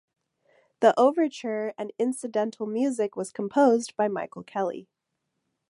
The 0.79 0.99
overture 0.99 1.75
and 1.77 1.93
incidental 1.99 2.65
music 2.65 3.15
was 3.15 3.31
composed 3.31 3.95
by 3.95 4.07
Michael 4.07 4.41
Kelly. 4.41 4.89